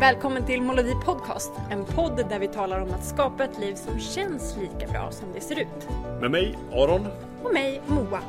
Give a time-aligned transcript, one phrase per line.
[0.00, 4.00] Välkommen till Molodi Podcast, en podd där vi talar om att skapa ett liv som
[4.00, 5.88] känns lika bra som det ser ut.
[6.20, 7.06] Med mig, Aron.
[7.42, 8.20] Och mig, Moa.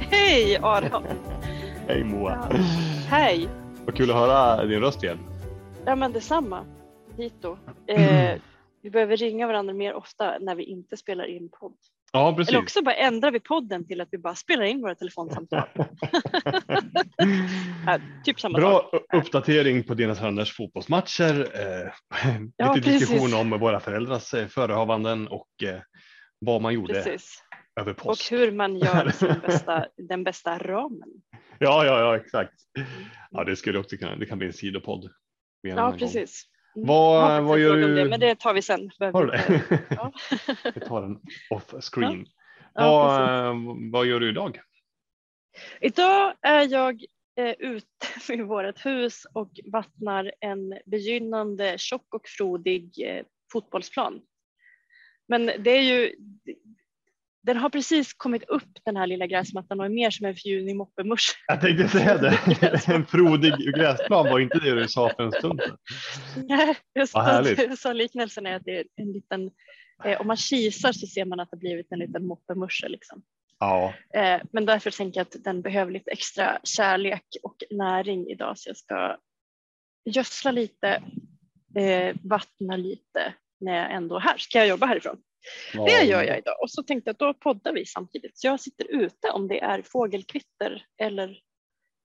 [0.10, 1.04] Hej Aron!
[1.86, 2.48] Hej Moa.
[2.50, 2.56] Ja.
[3.08, 3.48] Hej!
[3.84, 5.18] Vad kul att höra din röst igen.
[5.84, 6.64] Ja men detsamma.
[7.16, 7.56] Dito.
[7.86, 8.38] Eh,
[8.84, 11.76] vi behöver ringa varandra mer ofta när vi inte spelar in podd.
[12.12, 12.48] Ja, precis.
[12.48, 15.68] Eller också bara ändrar vi podden till att vi bara spelar in våra telefonsamtal.
[17.86, 19.02] ja, typ samma Bra sak.
[19.12, 21.40] uppdatering på dina söners fotbollsmatcher.
[21.54, 21.92] Eh,
[22.56, 23.08] Ja, lite precis.
[23.08, 25.80] diskussion om våra föräldrars eh, förehavanden och eh,
[26.38, 27.42] vad man gjorde Precis.
[27.80, 28.32] över Och påsk.
[28.32, 31.08] hur man gör bästa, den bästa ramen.
[31.58, 32.54] Ja, ja, ja, exakt.
[33.30, 34.16] Ja, det skulle också kunna.
[34.16, 35.10] Det kan bli en sidopodd.
[35.62, 36.44] Ja precis.
[36.76, 36.86] Mm.
[36.88, 38.90] Vad- vad gör du- Det, men det tar vi sen.
[38.98, 39.62] Har du det?
[39.90, 40.12] Ja.
[40.74, 42.26] Vi tar den off screen.
[42.74, 44.60] Ja, vad, vad gör du idag?
[45.80, 47.04] Idag är jag
[47.38, 47.86] eh, ute
[48.28, 54.20] vid vårt hus och vattnar en begynnande tjock och frodig eh, fotbollsplan.
[55.28, 56.14] Men det är ju,
[57.44, 60.76] den har precis kommit upp den här lilla gräsmattan och är mer som en fjunig
[60.76, 61.44] moppemusch.
[61.46, 62.38] Jag tänkte säga det.
[62.94, 65.78] En frodig gräsplan var inte det du sa för en stund sedan.
[66.48, 67.10] Härligt.
[67.56, 69.50] sa, jag sa liknelsen är att det är en liten,
[70.04, 73.22] eh, om man kisar så ser man att det blivit en liten moppemusche liksom.
[73.58, 78.58] Ja, Eh, men därför tänker jag att den behöver lite extra kärlek och näring idag
[78.58, 79.16] så jag ska
[80.04, 81.02] gödsla lite,
[81.76, 84.38] eh, vattna lite när jag ändå är här.
[84.38, 85.16] Ska jag jobba härifrån?
[85.72, 88.38] Det gör jag idag och så tänkte jag att då poddar vi samtidigt.
[88.38, 91.38] Så jag sitter ute om det är fågelkvitter eller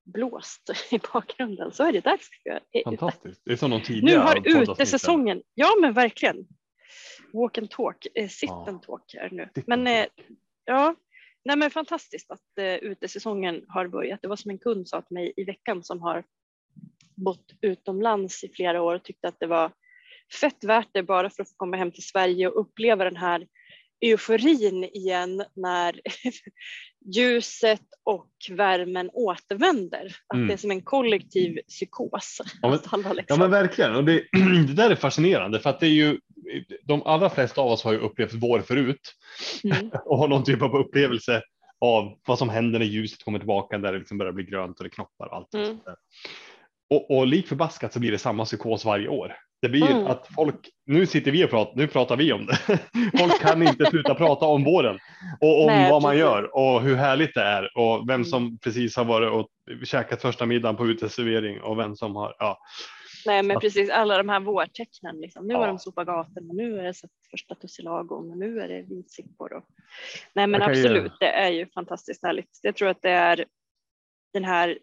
[0.06, 2.84] blåst i bakgrunden så är det därför jag är ute.
[2.98, 3.42] Fantastiskt.
[3.46, 4.74] Det är som de Nu tidigare har poddavsnitten.
[4.74, 6.48] utesäsongen, ja men verkligen.
[7.34, 8.66] Walk and talk, eh, sit Ja.
[8.68, 9.50] and talk är det nu.
[9.68, 10.06] Men eh,
[10.66, 10.96] ja,
[11.46, 14.22] nej men fantastiskt att eh, utesäsongen har börjat.
[14.22, 16.24] Det var som en kund sa till mig i veckan som har
[17.16, 19.72] bott utomlands i flera år och tyckte att det var
[20.42, 23.48] fett värt det bara för att få komma hem till Sverige och uppleva den här
[24.06, 26.02] euforin igen när
[27.16, 30.06] ljuset och värmen återvänder.
[30.28, 30.48] Att Mm.
[30.48, 32.42] det är som en kollektiv psykos.
[32.62, 34.24] Ja, men- alla Ja liksom- men verkligen och det,
[34.68, 36.20] det där är fascinerande för att det är ju
[36.84, 39.16] de allra flesta av oss har ju upplevt vår förut
[39.64, 39.90] Mm.
[40.06, 41.42] och har någon typ av upplevelse
[41.82, 44.84] av vad som händer när ljuset kommer tillbaka där det liksom börjar bli grönt och
[44.84, 45.54] det knoppar och allt.
[45.54, 45.78] Mm.
[46.90, 49.36] Och, och lik förbaskat så blir det samma psykos varje år.
[49.62, 50.08] Det blir Mm.
[50.08, 52.58] att folk, nu sitter vi och pratar, nu pratar vi om det.
[53.20, 55.00] Folk kan inte sluta prata om våren
[55.42, 58.26] och om Nej, vad man gör och hur härligt det är och vem Mm.
[58.26, 59.50] som precis har varit och
[59.88, 62.58] käkat första middagen på uteservering och vem som har, ja.
[63.26, 65.22] Nej men precis alla de här vårtecknen.
[65.22, 65.48] Liksom.
[65.48, 65.60] Nu Ja.
[65.60, 66.94] har de sopat gatorna, nu är det
[67.32, 69.54] första tussilagon och nu är det vitsippor.
[69.54, 69.64] Och...
[70.34, 72.60] Nej men ju- absolut, det är ju fantastiskt härligt.
[72.62, 73.46] Jag tror att det är
[74.34, 74.78] den här,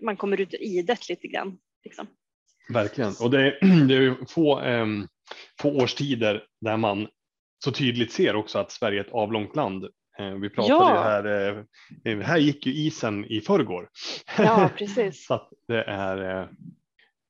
[0.00, 1.58] man kommer ut ur idet lite grann.
[1.84, 2.06] Liksom.
[2.68, 5.06] Verkligen, och det är, det är få, ehm,
[5.60, 7.08] få årstider där man
[7.64, 9.84] så tydligt ser också att Sverige är ett avlångt land.
[10.18, 11.02] Eh, vi pratade Ja.
[11.02, 11.56] här,
[12.04, 13.88] eh, här gick ju isen i förrgår.
[14.38, 15.26] Ja precis.
[15.26, 16.40] så det är,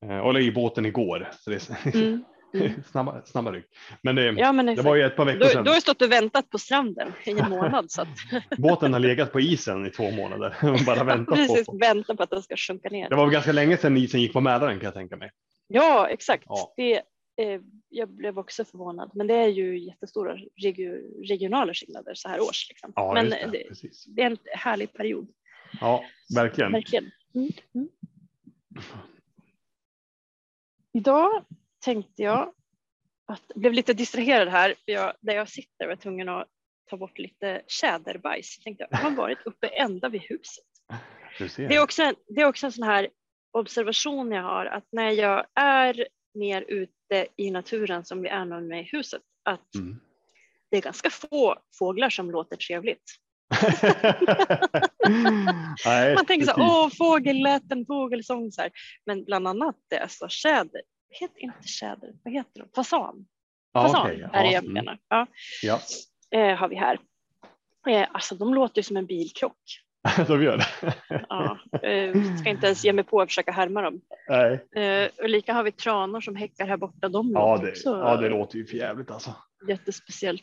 [0.02, 2.24] eh, eh, och i båten igår, så det Mm.
[2.54, 2.72] Mm.
[2.90, 3.64] snabba, snabba ryck.
[4.02, 5.64] Men det, Ja men det var ju ett par veckor Du, sedan.
[5.64, 7.90] du har ju stått och väntat på stranden i en månad.
[7.90, 8.08] Så att,
[8.58, 11.78] Båten har legat på isen i två månader och bara väntat precis, på.
[11.78, 13.08] vänta på att den ska sjunka ner.
[13.08, 15.30] Det var väl ganska länge sedan isen gick på Mälaren kan jag tänka mig.
[15.68, 16.44] Ja, exakt.
[16.48, 16.74] Ja.
[16.76, 16.94] Det,
[17.36, 22.40] eh, jag blev också förvånad, men det är ju jättestora regio- regionala skillnader så här
[22.40, 22.68] års.
[22.68, 22.92] Liksom.
[22.96, 23.64] Ja, men det, det,
[24.06, 25.28] det är en härlig period.
[25.80, 26.04] Ja,
[26.34, 26.72] verkligen.
[26.72, 27.10] Verkligen.
[27.34, 27.48] Mm.
[27.74, 27.88] Mm.
[30.94, 31.44] Idag
[31.84, 32.52] tänkte jag
[33.26, 36.48] att jag blev lite distraherad här, för jag, där jag sitter var jag tvungen att
[36.90, 38.56] ta bort lite tjäderbajs.
[38.58, 40.64] Jag tänkte, jag har varit uppe ända vid huset.
[41.56, 43.08] Det är, också en, det är också en sån här
[43.52, 48.60] observation jag har att när jag är mer ute i naturen som vi är nu
[48.60, 50.00] med i huset, att Mm.
[50.70, 53.02] det är ganska få fåglar som låter trevligt.
[55.84, 58.70] Nej, Man tänker så här, åh fågelläten, fågelsång så här.
[59.06, 60.82] Men bland annat det är så tjäder,
[61.12, 62.68] heter inte tjäder, vad heter de?
[62.74, 63.26] Fasan.
[63.72, 64.72] Fasan okej, är det ja, jag mm.
[64.72, 64.98] menar.
[65.08, 65.26] Ja,
[65.62, 65.80] Ja,
[66.30, 66.98] eh, har vi här.
[67.88, 69.56] Eh, alltså de låter som en bilkrock.
[70.26, 70.94] de gör det.
[71.28, 74.00] Ja, eh, ska inte ens ge mig på att försöka härma dem.
[74.28, 74.52] Nej.
[74.84, 77.08] Eh, och lika har vi tranor som häckar här borta.
[77.08, 79.34] De Ja, det, också ja, det låter ju för jävligt alltså.
[79.68, 80.42] jättespeciellt.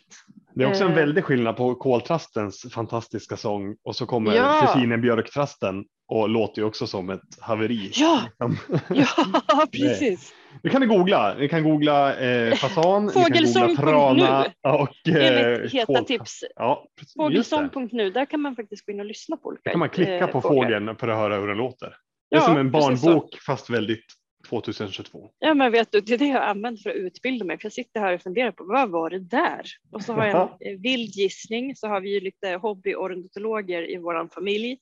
[0.54, 0.96] Det är också en Eh.
[0.96, 4.62] väldig skillnad på koltrastens fantastiska sång och så kommer Ja.
[4.74, 7.92] kusinen björktrasten och låter ju också som ett haveri.
[7.96, 8.58] Ja, Liksom.
[8.90, 10.34] ja precis.
[10.64, 11.36] Nu kan ni googla.
[11.40, 16.06] Ni kan googla eh, fasan, Fågelsång trana och eh, heta fågel.
[16.06, 16.44] tips.
[16.56, 16.86] Ja.
[17.18, 20.18] Fågelsång.nu, där kan man faktiskt gå in och lyssna på olika Där kan man klicka
[20.18, 20.64] eh, på fåglar.
[20.64, 21.96] fågeln för att höra hur den låter.
[22.30, 24.06] Det är Ja, som en barnbok fast väldigt
[24.50, 25.30] 2022.
[25.40, 27.58] Ja men vet du, det är det jag använt för att utbilda mig.
[27.60, 29.62] För jag sitter här och funderar på vad var det där?
[29.92, 31.76] Och så har jag en eh, vild gissning.
[31.76, 34.78] Så har vi ju lite hobbyornitologer i vår familj.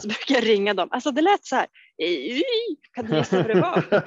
[0.00, 0.88] Så brukar jag ringa dem.
[0.90, 1.66] Alltså det lät så här.
[1.98, 2.42] "Ej,
[2.92, 3.84] Kan du gissa vad det var?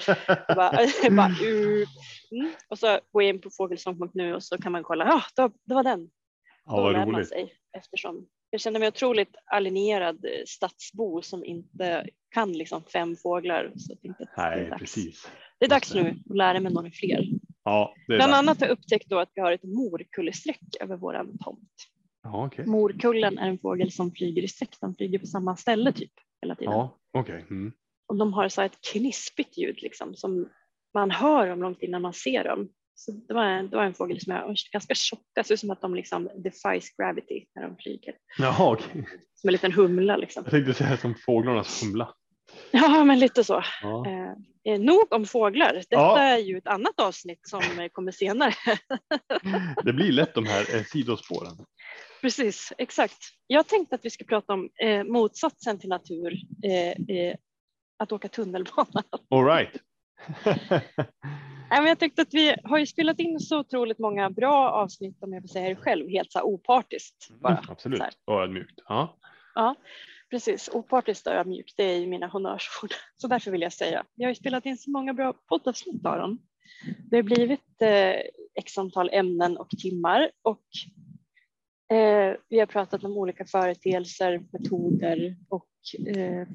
[0.48, 0.72] Jag bara,
[1.12, 1.86] bara, "Uh."
[2.32, 2.52] mm.
[2.70, 5.06] Och så går jag in på fågelsång.nu och så kan man kolla.
[5.06, 6.10] Ja, var- det var den.
[6.66, 7.30] ja, vad roligt.
[7.30, 8.26] sig eftersom
[8.56, 13.72] jag känner mig otroligt alienerad eh, stadsbo som inte kan liksom fem fåglar.
[13.76, 14.80] Så jag tänkte att det, är Nej, dags.
[14.80, 15.28] precis.
[15.60, 17.24] det är dags nu att lära mig några fler.
[17.64, 18.34] Ja, Bland dags.
[18.40, 21.74] annat har jag upptäckt då att vi har ett morkullesträck över våran tomt.
[22.24, 22.66] Ja, okej.
[22.66, 24.70] Morkullen är en fågel som flyger i sträck.
[24.82, 26.12] De flyger på samma ställe typ
[26.42, 26.74] hela tiden.
[26.74, 27.46] Ja, okej.
[27.50, 27.72] Mm.
[28.08, 30.50] Och de har så ett knispigt ljud liksom som
[30.94, 32.70] man hör dem långt innan man ser dem.
[32.98, 35.72] Så det var en, det var en fågel som är ganska tjocka, ser ut som
[35.72, 38.16] att de liksom defies gravity när de flyger.
[38.38, 39.08] Jaha, okej.
[39.36, 40.44] Som en liten humla liksom.
[40.46, 42.14] Jag tänkte säga som fåglarnas humla.
[42.72, 43.64] Ja, men lite så.
[43.82, 44.06] Ja.
[44.08, 45.74] Eh, eh, nog om fåglar.
[45.74, 46.20] Detta Ja.
[46.20, 47.62] är ju ett annat avsnitt som
[47.92, 48.54] kommer senare.
[49.84, 51.58] Det blir lätt de här eh, sidospåren.
[52.22, 53.18] Precis, exakt.
[53.48, 56.34] Jag tänkte att vi ska prata om eh, motsatsen till natur,
[56.64, 57.36] eh, eh,
[58.00, 59.04] att åka tunnelbana.
[59.30, 59.70] All right.
[61.70, 65.24] Nej, men jag tyckte att vi har ju spelat in så otroligt många bra avsnitt
[65.24, 67.30] om jag får säga det själv, helt så här opartiskt.
[67.40, 67.58] Bara.
[67.58, 68.02] Mm, absolut.
[68.26, 68.80] Och ödmjukt.
[68.88, 69.18] Ja.
[70.30, 72.90] Precis, opartiskt och ödmjukt, det är ju mina honnörsord.
[73.18, 76.40] Så därför vill jag säga, jag har ju spelat in så många bra poddavsnitt Aron.
[77.10, 78.16] Det har blivit eh,
[78.56, 80.66] x antal ämnen och timmar och
[81.98, 85.70] eh, vi har pratat om olika företeelser, metoder och
[86.08, 86.48] eh,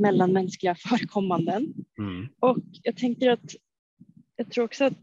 [0.00, 1.74] mellanmänskliga förekommanden.
[1.98, 2.28] Mm.
[2.40, 3.54] Och jag tänker att
[4.36, 4.98] jag tror också att,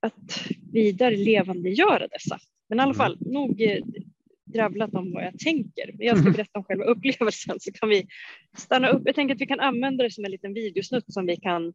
[0.00, 2.38] att vidare levandegöra dessa.
[2.68, 2.96] Men i alla Mm.
[2.96, 3.84] fall, nog eh,
[4.44, 5.90] dravlat om vad jag tänker.
[5.94, 8.06] Men jag ska berätta om själva upplevelsen så kan vi
[8.56, 9.02] stanna upp.
[9.04, 11.74] Jag tänker att vi kan använda det som en liten videosnutt som vi kan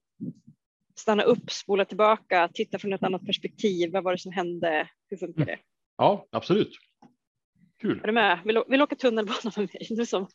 [1.00, 3.91] stanna upp, spola tillbaka, titta från ett annat perspektiv.
[3.91, 4.89] Vad var det som hände?
[5.09, 5.57] Hur funkar det?
[5.97, 6.69] Ja, absolut.
[7.81, 8.00] Kul.
[8.03, 8.39] Är du med?
[8.45, 9.88] Vill, vill åka tunnelbana med mig?
[9.89, 10.21] Du som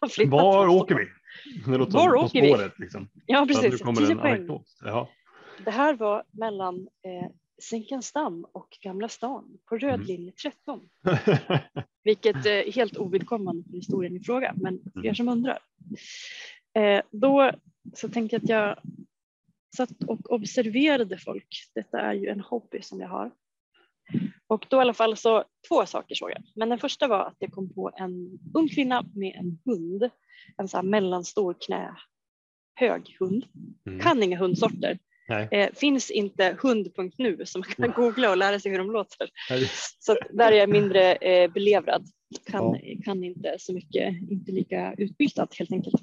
[0.00, 1.04] har Var åker vi?
[1.72, 2.48] Det låter Var som På åker vi?
[2.48, 2.78] spåret.
[2.78, 3.08] Liksom.
[3.26, 3.80] Ja, precis.
[3.98, 4.48] Tio poäng.
[4.84, 5.08] Ja.
[5.64, 7.30] Det här var mellan eh,
[7.62, 10.06] Zinkensdamm och Gamla stan på röd Mm.
[10.06, 10.88] linje 13.
[12.04, 15.14] Vilket eh, är helt ovidkommande för historien i fråga, men för er Mm.
[15.14, 15.58] som undrar.
[16.78, 17.52] Eh, då
[17.94, 18.78] så tänkte jag att jag
[19.76, 21.48] satt och observerade folk.
[21.74, 23.30] Detta är ju en hobby som jag har.
[24.46, 26.42] Och då i alla fall så två saker såg jag.
[26.54, 30.10] Men den första var att jag kom på en ung kvinna med en hund.
[30.56, 31.96] En sån här mellanstor knä
[32.74, 33.44] hög hund.
[33.86, 34.00] Mm.
[34.00, 34.98] Kan inga hundsorter.
[35.50, 39.30] Eh, finns inte hund.nu som man kan googla och lära sig hur de låter.
[39.98, 42.04] Så där är jag mindre eh, belevrad.
[42.46, 42.78] Kan, Ja.
[43.04, 46.02] kan inte så mycket, inte lika utbildad helt enkelt.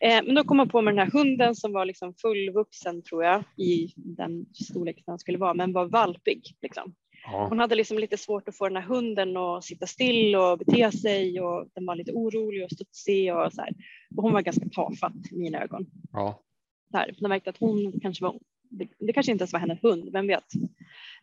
[0.00, 3.24] Eh, men då kom jag på med den här hunden som var liksom fullvuxen tror
[3.24, 6.42] jag i den storlek den skulle vara, men var valpig.
[6.62, 6.94] Liksom.
[7.24, 7.46] Ja.
[7.48, 10.92] Hon hade liksom lite svårt att få den här hunden att sitta still och bete
[10.92, 13.72] sig och den var lite orolig och studsig och så här.
[14.16, 15.86] Och hon var ganska tafatt i mina ögon.
[16.12, 16.42] Ja.
[16.90, 17.14] Så här.
[17.18, 18.38] Jag märkte att hon kanske var,
[18.70, 20.54] det, det kanske inte ens var hennes hund, vem vet.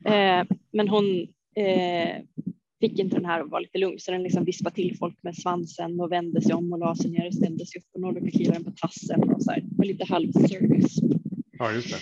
[0.06, 2.22] Eh, men hon eh,
[2.80, 5.36] fick inte den här att vara lite lugn så den liksom vispade till folk med
[5.36, 8.14] svansen och vände sig om och la sig ner och ställde sig upp och någon
[8.14, 9.62] brukade kliva den på tassen och så här.
[9.62, 11.00] Det var lite halvservice.
[11.52, 11.96] ja, just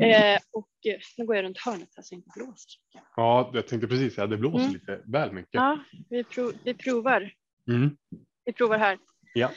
[0.00, 0.06] det.
[0.06, 2.72] Eh, och eh, nu går jag runt hörnet här så det inte blåser.
[3.16, 4.72] Ja, jag tänkte precis säga det blåser Mm.
[4.72, 5.54] lite väl mycket.
[5.54, 5.78] Ja,
[6.10, 7.32] vi, prov, vi provar.
[7.68, 7.96] Mm.
[8.44, 8.98] Vi provar här.
[9.34, 9.50] Ja.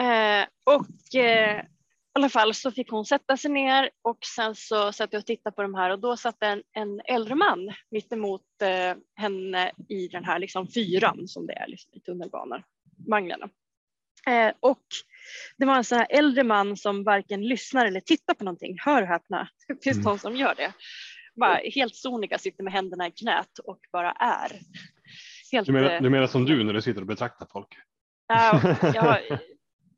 [0.00, 4.92] Eh, och eh, i alla fall så fick hon sätta sig ner och sen så
[4.92, 8.12] satt jag och tittade på de här och då satt en, en äldre man mitt
[8.12, 13.40] emot eh, henne i den här liksom fyran som det är liksom, i tunnelbanevagnen.
[14.26, 14.84] Eh, och
[15.56, 18.76] det var en sån här äldre man som varken lyssnar eller tittar på någonting.
[18.80, 20.04] Hör och häpna, det finns Mm.
[20.04, 20.72] de som gör det.
[21.34, 24.52] Bara helt sonika sitter med händerna i knät och bara är.
[25.52, 27.68] Helt, Du, menar, eh, du menar som du när du sitter och betraktar folk?
[28.28, 28.60] Ja,
[28.94, 29.38] jag,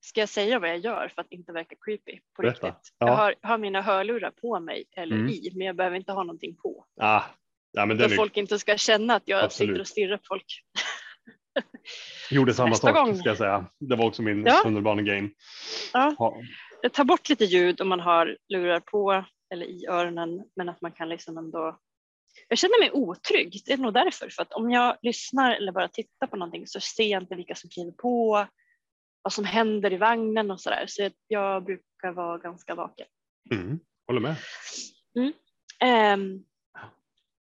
[0.00, 2.66] ska jag säga vad jag gör för att inte verka creepy på Berätta.
[2.66, 2.92] riktigt?
[2.98, 3.06] Ja.
[3.06, 5.28] Jag har, har mina hörlurar på mig eller Mm.
[5.28, 6.84] i, men jag behöver inte ha någonting på.
[7.00, 7.22] Ah,
[7.72, 9.70] ja, men Så folk inte ska känna att jag Absolut.
[9.70, 10.46] sitter och stirrar på folk.
[12.30, 13.16] Gjorde samma nästa sak gång.
[13.16, 13.66] ska jag säga.
[13.80, 14.60] Det var också min Ja.
[14.62, 15.30] tunnelbanegame.
[15.92, 16.14] Ja.
[16.18, 16.36] Ja.
[16.82, 20.80] Jag tar bort lite ljud om man har lurar på eller i öronen, men att
[20.80, 21.78] man kan liksom ändå
[22.48, 24.28] jag känner mig otrygg, det är nog därför.
[24.28, 27.54] För att om jag lyssnar eller bara tittar på någonting så ser jag inte vilka
[27.54, 28.46] som kliver på,
[29.22, 30.84] vad som händer i vagnen och sådär.
[30.88, 33.06] Så jag brukar vara ganska vaken.
[33.50, 33.78] Mm.
[34.06, 34.36] Håller med.
[35.80, 36.44] Ehm,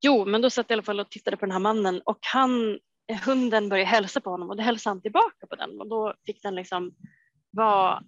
[0.02, 2.18] jo, men då satt jag i alla fall och tittade på den här mannen och
[2.32, 2.78] han,
[3.24, 6.42] hunden började hälsa på honom och då hälsade han tillbaka på den och då fick
[6.42, 6.94] den liksom
[7.50, 8.02] vara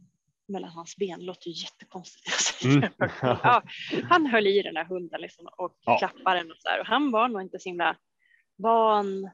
[0.49, 2.65] mellan hans ben, låter ju jättekonstigt.
[2.65, 2.91] Mm.
[3.23, 3.63] Ja,
[4.09, 5.99] han höll i den här hunden liksom och Ja.
[5.99, 6.81] klappade den och så där.
[6.81, 7.97] och han var nog inte så himla
[8.57, 9.31] van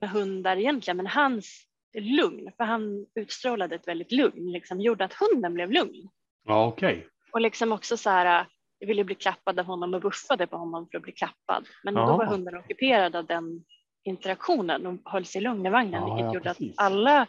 [0.00, 1.66] med hundar egentligen, men hans
[1.98, 6.08] lugn, för han utstrålade ett väldigt lugn, liksom gjorde att hunden blev lugn.
[6.44, 7.08] Ja, okej.
[7.32, 8.46] Och liksom också så här,
[8.78, 11.66] jag ville bli klappad av honom och buffade på honom för att bli klappad.
[11.84, 12.16] Men då Ja.
[12.16, 13.64] var hunden ockuperad av den
[14.04, 16.78] interaktionen och höll sig lugn i vagnen, Ja, vilket ja, gjorde precis.
[16.78, 17.26] att alla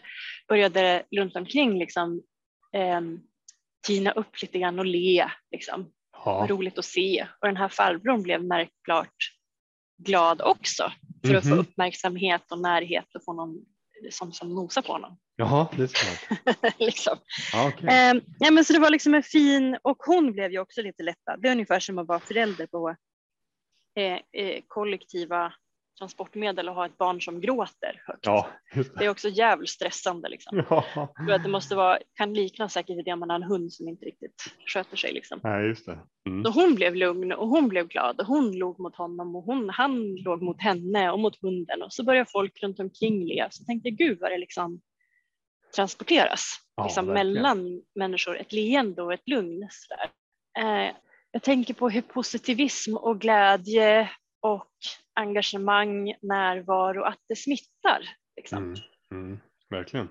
[0.47, 2.21] började runt omkring liksom
[2.73, 3.19] ehm,
[3.87, 5.31] tina upp lite grann och le.
[5.51, 5.91] Liksom.
[6.25, 6.45] Ja.
[6.49, 7.27] Roligt att se.
[7.41, 9.15] Och den här farbrorn blev märkbart
[9.97, 10.91] glad också
[11.25, 11.59] för att få Mhm.
[11.59, 13.65] uppmärksamhet och närhet och få någon
[14.09, 15.17] som, som nosar på honom.
[15.35, 16.73] Jaha, det är smart.
[16.79, 17.17] liksom.
[17.53, 17.87] Ja, okej.
[17.91, 21.03] Ehm, ja, men så det var liksom en fin, och hon blev ju också lite
[21.03, 21.41] lättad.
[21.41, 22.95] Det är ungefär som att vara förälder på
[23.95, 25.53] eh, eh, kollektiva
[26.01, 28.25] transportmedel och ha ett barn som gråter högt.
[28.25, 28.47] Ja,
[28.97, 30.29] Det är också jävligt stressande.
[30.29, 30.63] Liksom.
[30.69, 30.85] Ja,
[31.17, 34.05] tror att det måste vara, kan liknas säkert det man har en hund som inte
[34.05, 35.13] riktigt sköter sig.
[35.13, 35.39] Liksom.
[35.43, 35.99] Nej, just det.
[36.27, 36.43] Mm.
[36.43, 39.69] Så hon blev lugn och hon blev glad och hon låg mot honom och hon,
[39.69, 43.47] han låg mot henne och mot hunden och så började folk runt omkring le.
[43.51, 44.81] Så tänkte jag, gud vad det liksom
[45.75, 47.33] transporteras Ja, liksom verkligen.
[47.33, 49.67] mellan människor, ett leende och ett lugn.
[49.71, 50.09] Sådär.
[50.59, 50.91] Eh,
[51.31, 54.09] jag tänker på hur positivism och glädje
[54.41, 54.67] och
[55.15, 58.09] engagemang, närvaro, att det smittar.
[58.35, 58.57] Liksom.
[58.57, 58.75] Mm,
[59.11, 60.09] mm, verkligen.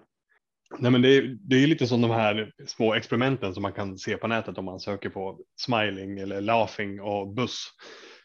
[0.78, 3.98] Nej, men det, är, det är lite som de här små experimenten som man kan
[3.98, 7.68] se på nätet om man söker på smiling eller laughing och buss.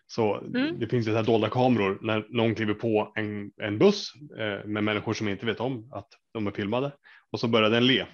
[0.07, 0.79] Så Mm.
[0.79, 4.65] det finns ju så här dolda kameror när någon kliver på en, en buss eh,
[4.65, 6.91] med människor som inte vet om att de är filmade
[7.31, 8.05] och så börjar den le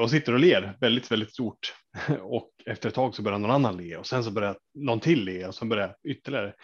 [0.00, 1.74] och sitter och ler väldigt, väldigt stort
[2.22, 5.24] och efter ett tag så börjar någon annan le och sen så börjar någon till
[5.24, 6.54] le och sen börjar ytterligare.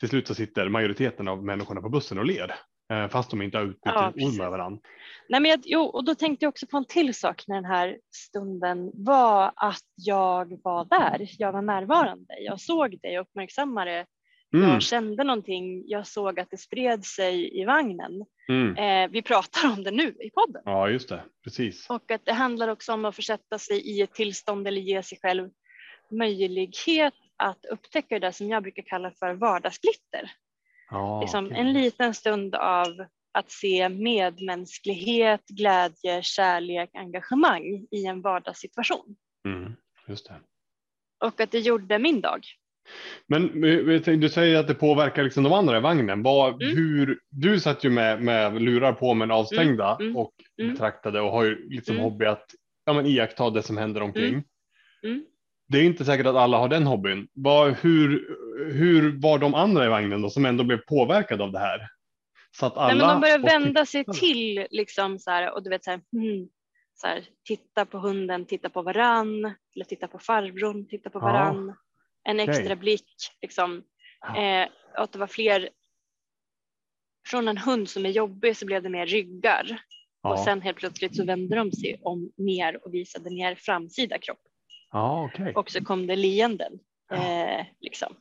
[0.00, 2.54] Till slut så sitter majoriteten av människorna på bussen och ler
[2.92, 4.80] eh, fast de inte har utbytt Ja, ord med varandra.
[5.28, 7.64] Nej, men jag, jo, och då tänkte jag också på en till sak när den
[7.64, 11.28] här stunden var att jag var där.
[11.38, 12.40] Jag var närvarande.
[12.40, 14.06] Jag såg det, jag uppmärksammade.
[14.54, 15.82] Mm, Jag kände någonting.
[15.86, 18.24] Jag såg att det spred sig i vagnen.
[18.50, 18.76] Mm.
[18.76, 20.62] Eh, vi pratar om det nu i podden.
[20.64, 21.22] Ja, just det.
[21.44, 21.90] Precis.
[21.90, 25.18] Och att det handlar också om att försätta sig i ett tillstånd eller ge sig
[25.22, 25.50] själv
[26.10, 30.32] möjlighet att upptäcka det som jag brukar kalla för vardagsglitter.
[30.90, 31.58] Ja, liksom okej.
[31.58, 39.16] En liten stund av att se medmänsklighet, glädje, kärlek, engagemang i en vardagssituation.
[39.44, 39.72] Mm,
[40.08, 40.40] just det.
[41.24, 42.46] Och att det gjorde min dag.
[43.26, 43.60] Men
[44.20, 46.22] du säger att det påverkar liksom de andra i vagnen.
[46.22, 46.76] Vad, Mm.
[46.76, 50.72] hur, du satt ju med, med lurar på men avstängda Mm, mm, och mm.
[50.72, 52.04] betraktade och har ju liksom Mm.
[52.04, 52.46] hobby att
[52.84, 54.44] ja, men iaktta det som händer omkring.
[55.68, 57.28] Det är inte säkert att alla har den hobbyn.
[57.32, 58.36] Vad, hur,
[58.72, 61.88] hur var de andra i vagnen då som ändå blev påverkade av det här?
[62.58, 65.62] Så att alla Nej, men de börjar och vända sig till liksom så här, och
[65.62, 66.48] du vet så här, hmm,
[66.94, 69.44] så här, titta på hunden, titta på varann,
[69.74, 71.74] eller titta på farbrorn, titta på Ja, varann.
[72.24, 73.14] En extra blick.
[73.42, 73.84] Liksom.
[74.20, 74.42] Ja.
[74.42, 75.68] Eh, att det var fler.
[77.28, 79.82] Från en hund som är jobbig så blev det mer ryggar.
[80.22, 84.18] Ja, Och sen helt plötsligt så vände de sig om mer och visade mer framsida
[84.18, 84.40] kropp.
[84.90, 85.54] ja okej.
[85.54, 86.72] Och så kom det leenden.
[87.08, 87.16] Ja.
[87.16, 88.16] Eh, liksom.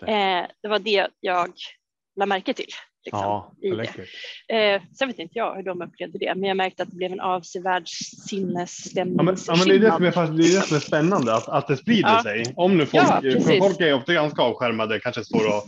[0.00, 0.06] Det.
[0.12, 1.52] eh, det var det jag
[2.16, 2.70] lade märke till.
[3.04, 3.88] Liksom, ja, i det.
[4.56, 7.12] Eh, sen vet inte jag hur de upplevde det, men jag märkte att det blev
[7.12, 7.88] en avsevärd
[8.28, 9.16] sinnesstämning.
[9.16, 10.80] Ja men, ja, men det, är det, som är, fast- det är det som är
[10.80, 12.22] spännande, att, att det sprider Ja.
[12.22, 12.44] sig.
[12.56, 13.58] Om nu folk, Ja, för precis.
[13.58, 15.62] folk är ofta ganska avskärmade, kanske står och,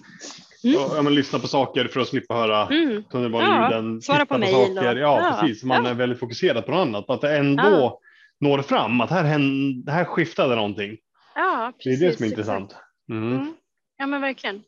[0.64, 0.76] Mm.
[0.76, 4.38] och ja, men, lyssnar på saker för att slippa höra Mm, tunnelbanelyden, svara titta på
[4.38, 4.95] mejl saker.
[4.95, 5.64] och- Ja, ja, precis.
[5.64, 5.91] Man ja.
[5.91, 7.11] är väldigt fokuserad på något annat.
[7.11, 7.99] Att det ändå Ja.
[8.41, 10.97] når fram, att här, hände, här skiftade någonting.
[11.35, 12.76] ja, Det är precis, det som är intressant.
[13.11, 13.33] Mm.
[13.33, 13.55] Mm.
[13.99, 14.62] Ja men verkligen.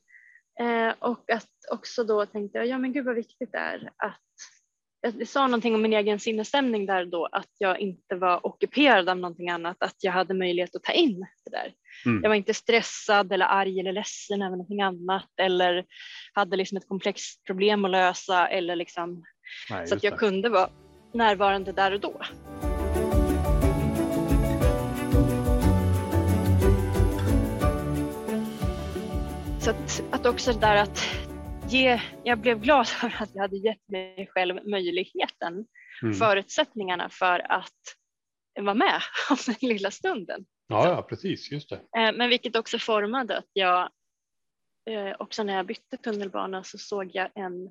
[0.61, 4.21] Eh, och att också då tänkte jag, ja men gud vad viktigt det är att
[5.13, 9.17] det sa någonting om min egen sinnesstämning där då, att jag inte var ockuperad av
[9.17, 11.73] någonting annat, att jag hade möjlighet att ta in det där.
[12.07, 12.23] Mm.
[12.23, 15.85] Jag var inte stressad eller arg eller ledsen över någonting annat eller
[16.33, 19.25] hade liksom ett komplext problem att lösa eller liksom,
[19.71, 20.17] Nej, så att jag det.
[20.17, 20.71] kunde vara
[21.15, 22.21] närvarande där och då.
[29.67, 31.05] Så att, att också det där att
[31.69, 35.67] ge, jag blev glad för att jag hade gett mig själv möjligheten,
[36.03, 36.15] Mm.
[36.15, 37.73] förutsättningarna för att
[38.61, 40.45] vara med om den lilla stunden.
[40.69, 41.51] Ja, ja, precis.
[41.51, 41.77] Just det.
[41.77, 43.91] Eh, Men vilket också formade att jag,
[44.91, 47.71] eh, också när jag bytte tunnelbana så såg jag en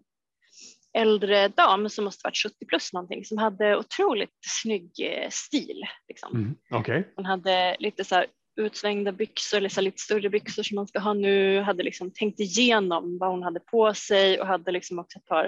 [0.97, 5.81] äldre dam som måste varit 70 plus någonting som hade otroligt snygg eh, stil.
[6.07, 6.35] Liksom.
[6.35, 6.55] Mm.
[6.71, 7.13] Okej.
[7.15, 11.13] Hon hade lite så här utsvängda byxor så lite större byxor som man ska ha
[11.13, 11.61] nu.
[11.61, 15.45] Hade liksom tänkt igenom vad hon hade på sig och hade liksom också ett par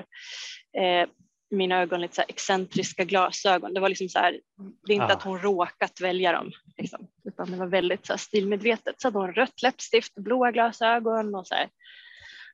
[0.77, 1.09] eh,
[1.51, 3.73] mina ögon lite så excentriska glasögon.
[3.73, 4.39] Det var liksom så här,
[4.87, 5.13] det är inte Ah.
[5.13, 9.01] att hon råkat välja dem, liksom, utan det var väldigt så stilmedvetet.
[9.01, 11.69] Så hade hon rött läppstift, blåa glasögon och så här.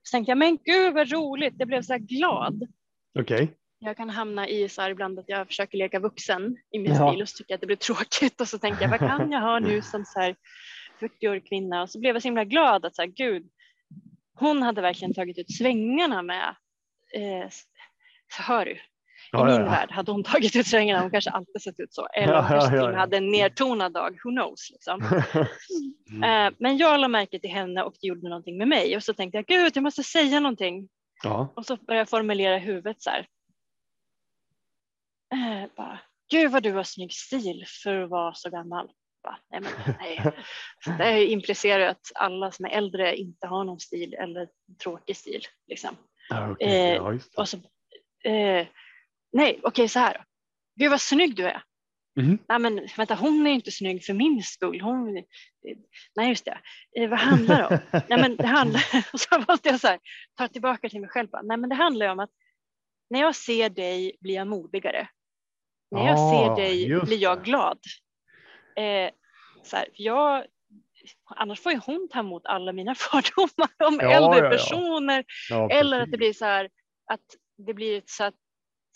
[0.03, 2.67] Så tänkte jag, men gud vad roligt, jag blev så här glad.
[3.19, 3.57] Okej.
[3.85, 7.09] Jag kan hamna i så här ibland att jag försöker leka vuxen i min Ja.
[7.09, 9.31] stil och så tycker jag att det blir tråkigt och så tänker jag, vad kan
[9.31, 10.35] jag ha nu som så här
[10.99, 11.81] 40-årig kvinna?
[11.81, 13.47] Och så blev jag så himla glad att så här, gud,
[14.35, 16.55] hon hade verkligen tagit ut svängarna med
[17.13, 17.49] eh,
[18.47, 18.79] hör du, i
[19.31, 22.07] Ja, min ja, värld hade hon tagit ut svängarna, hon kanske alltid sett ut så.
[22.07, 22.97] Eller hon kanske ja, ja.
[22.97, 24.69] hade en nertonad dag, who knows.
[24.71, 25.01] Liksom.
[26.13, 26.47] Mm.
[26.47, 29.13] Eh, men jag la märke till henne och det gjorde någonting med mig och så
[29.13, 30.89] tänkte jag, gud jag måste säga någonting.
[31.55, 33.27] Och så började jag formulera i huvudet så här.
[35.33, 35.99] Eh, bara,
[36.31, 38.91] gud vad du har snygg stil för att vara så gammal.
[39.23, 40.33] Bara, nej, men, nej.
[40.97, 44.47] Det implicerar att alla som är äldre inte har någon stil eller
[44.83, 45.41] tråkig stil.
[45.67, 45.97] Liksom.
[46.29, 46.67] Ja, okej.
[46.67, 47.19] Eh, ja.
[47.37, 47.57] Och så,
[48.23, 48.67] eh,
[49.33, 50.23] nej, okej så här.
[50.79, 51.63] Gud vad snygg du är.
[52.15, 52.37] Mhm.
[52.49, 54.81] Nej men vänta, hon är inte snygg för min skull.
[54.81, 55.23] Hon,
[56.15, 56.59] nej just det,
[56.97, 57.79] eh, vad handlar det om?
[58.09, 59.99] nej men det handlar, och så måste jag så här,
[60.37, 61.27] ta tillbaka till mig själv.
[61.43, 62.31] Nej men det handlar om att
[63.09, 65.07] när jag ser dig blir jag modigare.
[65.93, 67.79] När jag Ah, ser dig blir jag glad.
[68.75, 69.11] Eh,
[69.63, 70.45] så här, jag,
[71.35, 74.49] annars får ju hon ta emot alla mina fördomar om Ja, äldre ja, ja.
[74.49, 76.69] personer Ja, eller att det blir så här
[77.11, 77.21] att
[77.67, 78.31] det blir ett så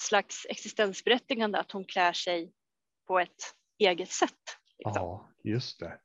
[0.01, 2.51] slags existensberättigande att hon klär sig
[3.07, 4.31] på ett eget sätt.
[4.77, 4.93] Liksom.
[4.95, 5.99] Ja, just det.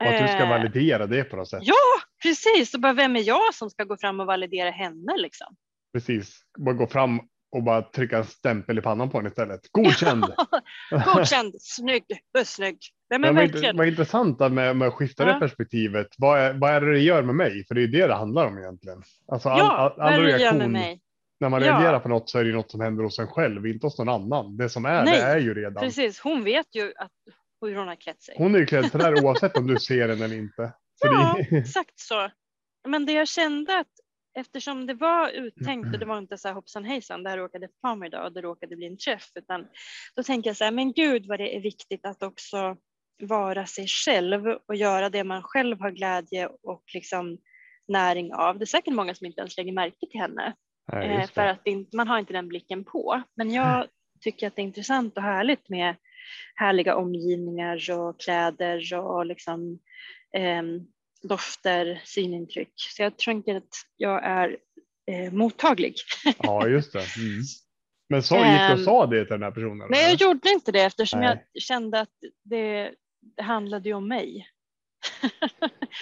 [0.00, 1.60] Och att du ska Eh, validera det på något sätt.
[1.62, 1.74] Ja,
[2.22, 2.74] precis.
[2.74, 5.56] Och bara vem är jag som ska gå fram och validera henne liksom?
[5.92, 6.40] Precis.
[6.58, 7.20] Bara gå fram
[7.54, 9.60] och bara trycka en stämpel i pannan på henne istället.
[9.72, 10.24] Godkänd!
[11.14, 12.04] Godkänd, snygg,
[12.44, 12.78] snygg.
[13.10, 15.38] Nej, men Men vad, intressant med, med att skifta det Ja.
[15.40, 16.06] perspektivet.
[16.18, 17.64] Vad är, vad är det det gör med mig?
[17.66, 19.02] För det är det det handlar om egentligen.
[19.28, 21.00] Alltså all, Ja, all, all det reaktion, mig?
[21.40, 21.68] när man Ja.
[21.68, 23.98] reagerar på något så är det ju något som händer hos en själv, inte hos
[23.98, 24.56] någon annan.
[24.56, 25.82] Det som är, Nej, det är ju redan.
[25.84, 27.10] Precis, hon vet ju att,
[27.60, 28.34] hur hon har klätt sig.
[28.38, 30.72] Hon är ju klädd sådär oavsett om du ser den eller inte.
[31.00, 32.30] Så Ja, det, exakt så.
[32.88, 33.86] Men det jag kände att
[34.34, 37.68] eftersom det var uttänkt och det var inte så här hoppsan hejsan, det här råkade
[37.82, 39.66] på mig idag och det råkade bli en träff, utan
[40.16, 42.76] då tänker jag så här, men gud vad det är viktigt att också
[43.22, 47.38] vara sig själv och göra det man själv har glädje och liksom
[47.88, 48.58] näring av.
[48.58, 50.54] det är säkert många som inte ens lägger märke till henne
[50.92, 53.22] Nej, eh, för att inte- man har inte den blicken på.
[53.36, 53.86] Men jag
[54.20, 55.96] tycker att det är intressant och härligt med
[56.54, 59.78] härliga omgivningar och kläder och liksom,
[60.36, 60.86] ehm,
[61.24, 62.72] dofter, synintryck.
[62.76, 64.56] Så jag tänker att jag är
[65.10, 65.94] eh, mottaglig.
[66.38, 66.98] Ja, just det.
[66.98, 67.42] Mm.
[68.08, 69.88] Men så gick du och Ehm, sa det till den här personen?
[69.90, 70.20] Nej, jag eller?
[70.26, 71.44] gjorde inte det eftersom Nej.
[71.52, 72.12] jag kände att
[72.44, 72.94] det,
[73.36, 74.48] det handlade ju om mig.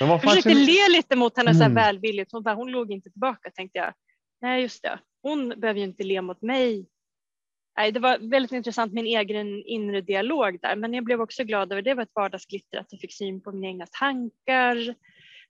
[0.01, 1.75] Men Jag försökte fasen- le lite mot henne så här Mm.
[1.85, 2.33] välvilligt.
[2.33, 3.95] Hon, bara, hon låg inte tillbaka tänkte jag.
[4.41, 4.99] Nej, just det.
[5.23, 6.87] Hon behöver ju inte le mot mig.
[7.77, 10.77] Nej, det var väldigt intressant min egen inre dialog där.
[10.77, 11.95] Men jag blev också glad över det.
[11.95, 14.95] var ett vardagsglitter att jag fick syn på mina egna tankar.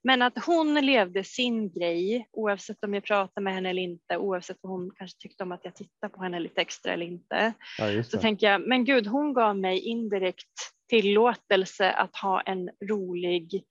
[0.03, 4.17] Men att hon levde sin grej oavsett om jag pratade med henne eller inte.
[4.17, 7.53] Oavsett vad hon kanske tyckte om att jag tittade på henne lite extra eller inte.
[7.79, 10.47] Ja, Så tänker jag, men gud, hon gav mig indirekt
[10.89, 13.63] tillåtelse att ha en rolig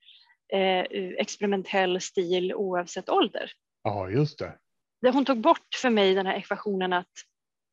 [0.53, 0.79] eh,
[1.19, 3.51] experimentell stil oavsett ålder.
[3.83, 4.57] Ja, just det.
[5.01, 7.11] Det- Hon tog bort för mig den här ekvationen att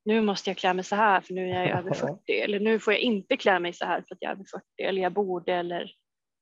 [0.05, 2.79] nu måste jag klä mig så här för nu är jag över 40 eller nu
[2.79, 5.13] får jag inte klä mig så här för att jag är över 40 eller jag
[5.13, 5.91] borde eller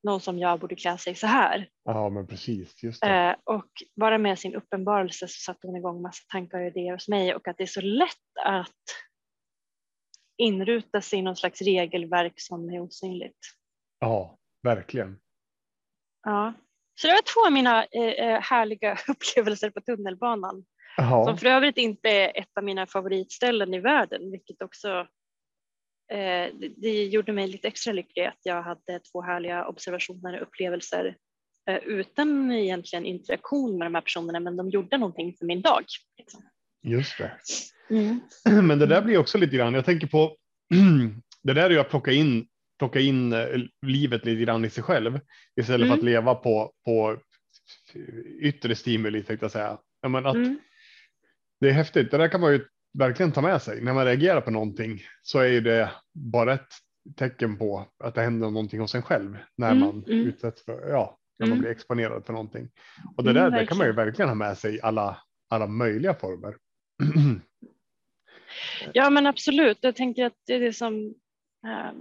[0.03, 1.69] någon som jag borde klä sig så här.
[1.83, 2.83] Ja, men precis.
[2.83, 3.03] Just.
[3.03, 7.07] Eh, och bara med sin uppenbarelse så satte hon igång massa tankar och idéer hos
[7.07, 8.67] mig och att det är så lätt att
[10.37, 13.39] inruta sig i någon slags regelverk som är osynligt.
[13.99, 15.19] Ja, verkligen.
[16.23, 16.53] Ja.
[17.01, 20.65] Så det var två av mina eh, eh, härliga upplevelser på tunnelbanan
[20.97, 25.07] Ja, som för övrigt inte är ett av mina favoritställen i världen, vilket också
[26.59, 31.15] det, det gjorde mig lite extra lycklig att jag hade två härliga observationer och upplevelser
[31.69, 35.83] eh, utan egentligen interaktion med de här personerna, men de gjorde någonting för min dag.
[36.17, 36.43] Liksom.
[36.83, 37.31] just det.
[37.89, 38.19] Mm.
[38.67, 40.37] Men det där blir också lite grann, jag tänker på
[41.43, 42.47] det där är ju att plocka in,
[42.79, 43.47] plocka in eh,
[43.85, 45.19] livet lite grann i sig själv
[45.61, 45.99] istället för Mm.
[45.99, 47.17] att leva på, på
[48.41, 49.77] yttre stimuli tänkte jag säga.
[50.01, 50.59] Ja, men att Mm.
[51.61, 53.81] Det är häftigt, det där kan man ju verkligen ta med sig.
[53.81, 56.67] När man reagerar på någonting så är ju det bara ett
[57.15, 60.27] tecken på att det händer någonting hos en själv när Mm, man mm.
[60.27, 61.61] utsätts för, ja, när man Mm.
[61.61, 62.69] blir exponerad för någonting.
[63.17, 64.29] Och det Mm, där det kan man ju verkligen.
[64.29, 65.17] ha med sig i alla,
[65.49, 66.55] alla möjliga former.
[68.93, 71.13] Ja men absolut, jag tänker att det är det som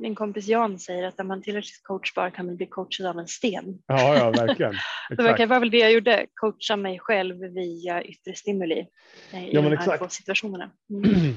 [0.01, 3.29] min kompis Jan säger att när man tillräckligt coachbar kan man bli coachad av en
[3.29, 3.79] sten.
[3.87, 4.75] Ja, ja verkligen.
[5.37, 8.87] det vara väl det jag gjorde, coacha mig själv via yttre stimuli
[9.33, 10.03] eh, i ja, de här exakt.
[10.03, 10.71] två situationerna.
[10.91, 11.11] Mm.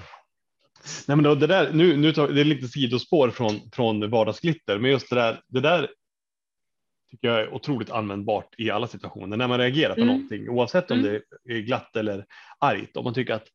[1.07, 4.77] Nej, men då, det där, nu, nu tar, det är lite sidospår från, från vardagsglitter,
[4.79, 5.89] men just det där, det där
[7.11, 10.13] tycker jag är otroligt användbart i alla situationer när man reagerar på mm.
[10.13, 11.21] någonting, oavsett om mm.
[11.45, 12.25] det är glatt eller
[12.59, 12.97] argt.
[12.97, 13.47] Om man tycker att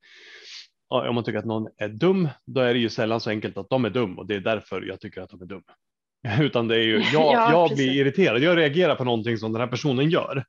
[0.88, 3.70] om man tycker att någon är dum, då är det ju sällan så enkelt att
[3.70, 5.62] de är dum och det är därför jag tycker att de är dum.
[6.40, 8.42] Utan det är ju jag, ja, jag blir irriterad.
[8.42, 10.44] Jag reagerar på någonting som den här personen gör.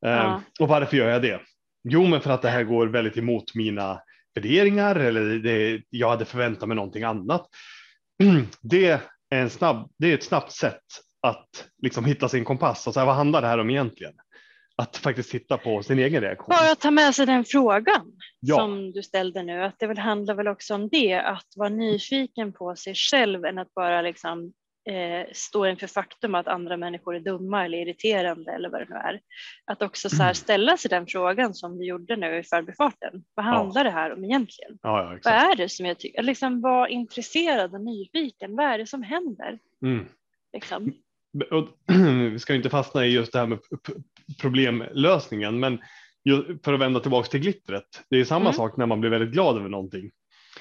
[0.00, 0.08] Ja.
[0.08, 1.40] Ehm, och varför gör jag det?
[1.84, 4.00] Jo, men för att det här går väldigt emot mina
[4.34, 7.46] värderingar eller det, jag hade förväntat mig någonting annat.
[8.60, 10.82] Det är, en snabb, det är ett snabbt sätt
[11.20, 14.12] att liksom hitta sin kompass och vad handlar det här om egentligen?
[14.76, 16.46] Att faktiskt titta på sin egen reaktion.
[16.48, 18.56] Bara ta med sig den frågan ja.
[18.56, 22.52] som du ställde nu, att det väl handlar väl också om det, att vara nyfiken
[22.52, 24.52] på sig själv än att bara liksom
[24.90, 28.96] eh, står inför faktum att andra människor är dumma eller irriterande eller vad det nu
[28.96, 29.20] är.
[29.64, 30.34] Att också så mm.
[30.34, 33.24] ställa sig den frågan som du gjorde nu i förbifarten.
[33.34, 33.90] Vad handlar ja.
[33.90, 34.78] det här om egentligen?
[34.82, 36.22] Ja, vad är det som jag tycker?
[36.22, 38.56] Liksom var intresserad och nyfiken.
[38.56, 39.58] Vad är det som händer?
[39.82, 40.06] Mm.
[40.52, 40.92] Liksom.
[41.50, 41.68] Och,
[42.32, 43.58] vi ska inte fastna i just det här med
[44.40, 45.78] problemlösningen, men
[46.64, 48.04] för att vända tillbaka till glittret.
[48.10, 48.52] Det är samma mm.
[48.52, 50.10] sak när man blir väldigt glad över någonting.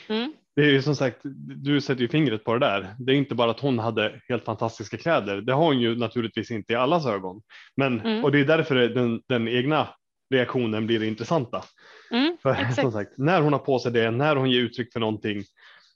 [0.07, 0.33] Mm.
[0.55, 1.17] Det är ju som sagt,
[1.63, 2.95] du sätter ju fingret på det där.
[2.99, 5.41] Det är inte bara att hon hade helt fantastiska kläder.
[5.41, 7.41] Det har hon ju naturligtvis inte i allas ögon.
[7.75, 8.23] Men, mm.
[8.23, 9.87] Och det är därför den, den egna
[10.33, 11.63] reaktionen blir det intressanta.
[12.11, 14.99] Mm, för som sagt, när hon har på sig det, när hon ger uttryck för
[14.99, 15.43] någonting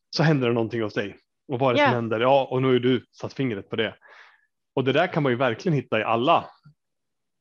[0.09, 1.15] så händer det någonting hos dig.
[1.47, 1.91] Och vad är det yeah.
[1.91, 2.19] som händer?
[2.19, 3.95] Ja, och nu har du satt fingret på det.
[4.75, 6.49] Och det där kan man ju verkligen hitta i alla.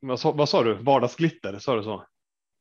[0.01, 0.75] Vad sa, vad sa du?
[0.75, 2.07] Vardagsglitter, sa du så?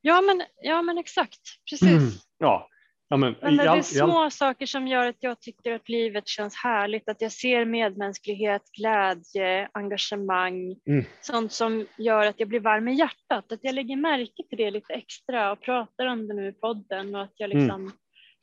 [0.02, 1.40] Ja, men, ja, men exakt.
[1.70, 1.90] Precis.
[1.90, 2.70] Mm, ja,
[3.14, 6.56] Ja, men, men det är små saker som gör att jag tycker att livet känns
[6.56, 11.06] härligt, att jag ser medmänsklighet, glädje, engagemang, mm.
[11.22, 14.72] sånt som gör att jag blir varm i hjärtat, att jag lägger märke till det
[14.72, 17.92] lite extra och pratar om det nu i podden och att jag liksom mm.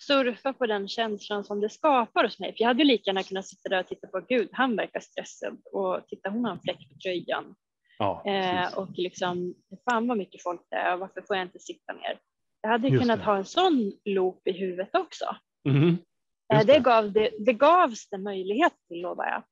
[0.02, 2.52] Surfar på den känslan som det skapar hos mig.
[2.56, 5.00] För jag hade ju lika gärna kunnat sitta där och titta på, gud, han verkar
[5.00, 7.54] stressad och titta, hon har en fläck på tröjan.
[7.98, 9.54] Ja, eh, och liksom,
[9.90, 12.18] fan vad mycket folk det är, varför får jag inte sitta ner?
[12.62, 13.24] Jag hade Just kunnat det.
[13.24, 15.36] ha en sån loop i huvudet också.
[15.68, 15.98] Mm.
[16.48, 16.64] Det.
[16.64, 19.42] Det, gav, det, det gavs det möjlighet till lovar jag.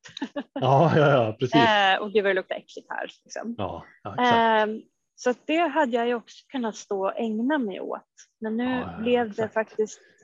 [0.53, 1.55] Ja, ja, ja precis.
[1.55, 3.11] Eh, och gud vad det luktar äckligt här.
[3.25, 3.55] Liksom.
[3.59, 4.67] Ja, ja, eh,
[5.15, 8.03] så det hade jag ju också kunnat stå och ägna mig åt.
[8.41, 10.18] Men nu ja, ja, blev det faktiskt eh,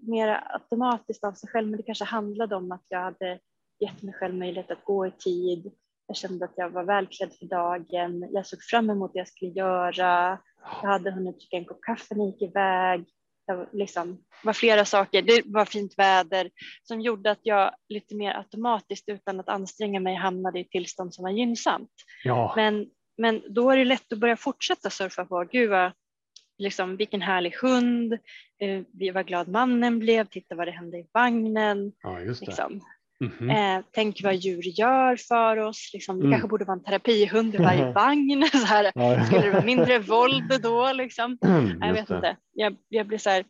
[0.00, 1.68] mer automatiskt av sig själv.
[1.68, 3.38] Men det kanske handlade om att jag hade
[3.80, 5.72] gett mig själv möjlighet att gå i tid.
[6.06, 8.28] Jag kände att jag var välklädd för dagen.
[8.32, 10.38] Jag såg fram emot det jag skulle göra.
[10.82, 13.04] Jag hade hunnit dricka en kopp kaffe när jag gick iväg.
[13.46, 15.22] Det liksom, var flera saker.
[15.22, 16.50] Det var fint väder
[16.82, 21.22] som gjorde att jag lite mer automatiskt utan att anstränga mig hamnade i tillstånd som
[21.22, 21.90] var gynnsamt.
[22.24, 22.52] Ja.
[22.56, 22.86] Men,
[23.18, 25.44] men då är det lätt att börja fortsätta surfa på.
[25.52, 25.92] Gud vad,
[26.58, 28.12] liksom, vilken härlig hund.
[28.60, 30.26] Eh, vad glad mannen blev.
[30.26, 31.92] Titta vad det hände i vagnen.
[32.02, 32.18] Ja.
[32.18, 32.80] Liksom.
[33.20, 33.78] Mm -hmm.
[33.78, 35.90] eh, tänk vad djur gör för oss.
[35.92, 36.32] Liksom, det mm.
[36.32, 38.48] kanske borde vara en terapihund i varje vagn.
[38.52, 40.92] Så här, skulle det vara mindre våld då?
[40.92, 41.38] Liksom?
[41.44, 42.14] Mm, jag vet det.
[42.14, 42.36] inte.
[42.52, 43.44] Jag, jag blir så här,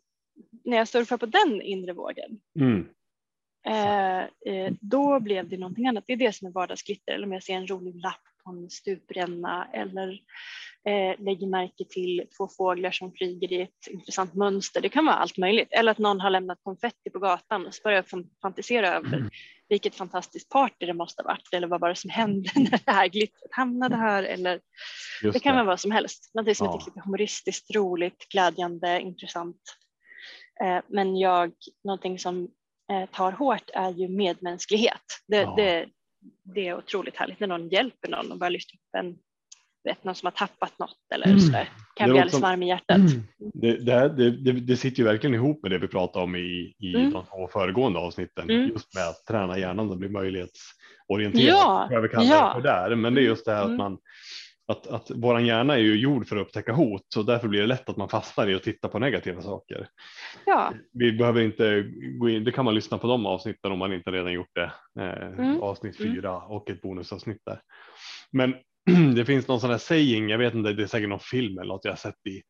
[0.65, 2.41] när jag surfar på den inre vågen.
[2.61, 2.89] Mm.
[3.67, 6.05] Eh, eh, då blev det någonting annat.
[6.07, 7.13] Det är det som är vardagsglitter.
[7.13, 10.21] Eller om jag ser en rolig lapp på en stupränna eller
[10.87, 14.81] eh, lägger märke till två fåglar som flyger i ett intressant mönster.
[14.81, 15.69] Det kan vara allt möjligt.
[15.71, 19.31] Eller att någon har lämnat konfetti på gatan och så börjar jag fantisera över mm
[19.69, 22.93] vilket fantastiskt party det måste ha varit eller vad var det som hände när det
[22.93, 24.61] här glittret hamnade här eller
[25.23, 26.31] Just det kan vara vad som helst.
[26.35, 26.75] Någonting som ja.
[26.75, 29.61] är lite humoristiskt, roligt, glädjande, intressant.
[30.65, 31.53] Eh, men jag,
[31.85, 32.49] någonting som
[32.93, 35.03] eh, tar hårt är ju medmänsklighet.
[35.27, 35.55] Det, ja.
[35.57, 35.89] det,
[36.55, 39.19] det är otroligt härligt när någon hjälper någon och bara lyfter upp en
[39.87, 41.41] vet, någon som har tappat något eller mm.
[41.41, 41.69] sådär.
[41.97, 42.97] Kan bli alldeles varm i hjärtat.
[42.97, 43.23] Mm.
[43.39, 46.95] Det, det, det, det, sitter ju verkligen ihop med det vi pratade om i, i
[46.95, 47.13] mm.
[47.13, 48.51] de två föregående avsnitten.
[48.51, 48.69] Mm.
[48.69, 51.45] Just med att träna hjärnan och bli möjlighetsorienterad.
[51.45, 52.49] Ja, jag kallar ja.
[52.49, 52.97] det för där.
[52.97, 53.79] Men det är just det här att mm.
[53.79, 53.99] man
[54.69, 57.67] att, att våran hjärna är ju gjord för att upptäcka hot så därför blir det
[57.67, 59.89] lätt att man fastnar i att titta på negativa saker.
[60.47, 60.73] Ja.
[60.93, 61.83] Vi behöver inte
[62.19, 64.73] gå in, det kan man lyssna på de avsnitten om man inte redan gjort det.
[65.01, 65.63] Eh, mm.
[65.63, 67.61] Avsnitt fyra och ett bonusavsnitt där.
[68.33, 68.55] Men
[69.15, 71.69] det finns någon sån här saying, jag vet inte, det är säkert någon film eller
[71.69, 72.43] något jag sett i,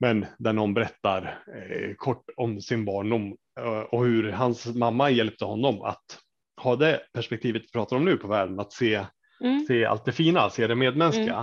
[0.00, 5.44] men där någon berättar eh, kort om sin barndom eh, och hur hans mamma hjälpte
[5.44, 6.18] honom att
[6.60, 9.04] ha det perspektivet vi pratar om nu på världen, att se,
[9.44, 9.60] mm.
[9.68, 11.36] se allt det fina, se det medmänskliga.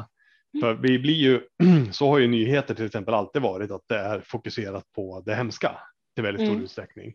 [0.54, 0.62] Mm.
[0.62, 1.42] För vi blir ju,
[1.92, 5.72] så har ju nyheter till exempel alltid varit att det är fokuserat på det hemska
[6.16, 6.64] till väldigt stor mm.
[6.64, 7.14] utsträckning.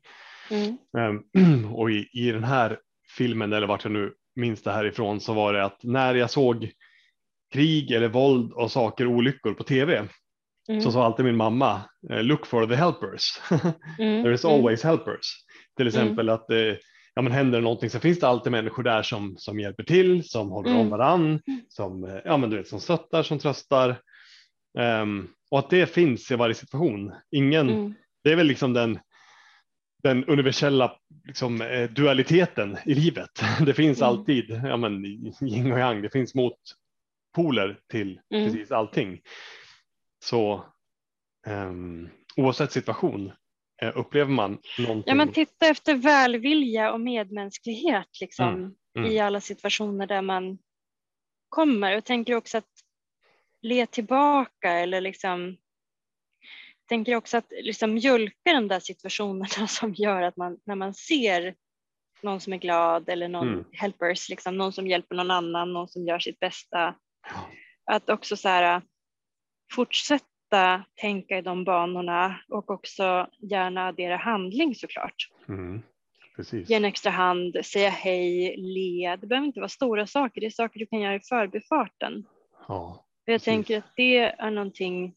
[0.98, 2.78] Um, och i, i den här
[3.16, 6.70] filmen eller vart jag nu minns det härifrån så var det att när jag såg
[7.52, 10.08] krig eller våld och saker olyckor på tv
[10.68, 10.80] Mm.
[10.82, 13.40] så sa alltid min mamma eh, look for the helpers.
[13.98, 14.22] Mm.
[14.22, 14.56] There is Mm.
[14.56, 15.26] always helpers.
[15.76, 16.58] Till exempel att eh,
[17.14, 20.28] ja, men händer det någonting så finns det alltid människor där som, som hjälper till,
[20.28, 20.80] som håller Mm.
[20.80, 24.00] om varann, som, eh, ja, men du vet, som stöttar, som tröstar.
[24.78, 27.12] Ehm, och att det finns i varje situation.
[27.30, 27.94] Ingen, Mm.
[28.24, 28.98] Det är väl liksom den,
[30.02, 30.92] den universella
[31.26, 31.58] liksom,
[31.90, 33.30] dualiteten i livet.
[33.66, 34.08] Det finns Mm.
[34.08, 35.04] alltid ja, men,
[35.42, 36.34] yin och yang, det finns
[37.36, 38.44] motpoler till Mm.
[38.44, 39.20] precis allting.
[40.24, 40.64] Så
[41.46, 43.32] ehm, oavsett situation
[43.82, 45.04] eh, upplever man någonting.
[45.06, 49.10] Ja, men titta efter välvilja och medmänsklighet liksom, Mm, mm.
[49.12, 50.58] i alla situationer där man
[51.48, 51.92] kommer.
[51.92, 52.70] Jag tänker också att
[53.62, 55.56] le tillbaka eller liksom
[56.88, 61.54] tänker också att liksom mjölka de där situationerna som gör att man när man ser
[62.22, 63.64] någon som är glad eller någon Mm.
[63.72, 66.94] helpers, liksom, någon som hjälper någon annan, någon som gör sitt bästa.
[67.84, 68.82] Att också så här,
[69.72, 75.28] fortsätta tänka i de banorna och också gärna addera handling såklart.
[75.48, 75.82] Mm,
[76.36, 76.70] precis.
[76.70, 79.16] Ge en extra hand, säga hej, le.
[79.16, 82.24] Det behöver inte vara stora saker, det är saker du kan göra i förbifarten.
[82.68, 83.44] Ja, jag Precis.
[83.44, 85.14] tänker att det är någonting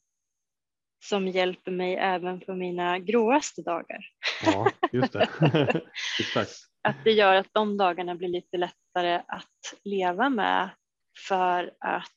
[1.03, 4.05] som hjälper mig även på mina gråaste dagar.
[4.45, 5.29] ja, just det.
[6.19, 6.51] Exakt.
[6.81, 10.69] Att det gör att de dagarna blir lite lättare att leva med
[11.27, 12.11] för att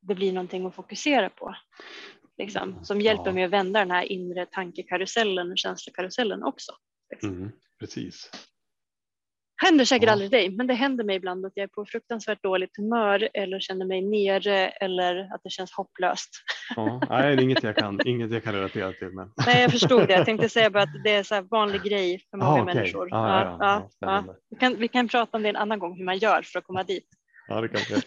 [0.00, 1.54] det blir någonting att fokusera på.
[2.38, 3.32] Liksom, som hjälper Ja.
[3.32, 6.72] mig att vända den här inre tankekarusellen och känslokarusellen också.
[7.10, 7.30] Liksom.
[7.30, 7.50] Mm,
[7.80, 8.30] precis.
[9.62, 10.12] Händer säkert Ja.
[10.12, 13.60] aldrig dig, men det händer mig ibland att jag är på fruktansvärt dåligt humör eller
[13.60, 16.30] känner mig nere eller att det känns hopplöst.
[16.76, 19.08] Ja, nej, det är inget jag kan, inget jag kan relatera till.
[19.10, 19.32] Men...
[19.46, 20.12] Nej, jag förstod det.
[20.14, 22.74] Jag tänkte säga bara att det är så här vanlig grej för många Ah, okej.
[22.74, 23.08] människor.
[23.10, 24.24] Ja, ja.
[24.50, 26.64] Vi, kan, vi kan prata om det en annan gång, hur man gör för att
[26.64, 27.08] komma dit.
[27.48, 27.80] Ja, det kan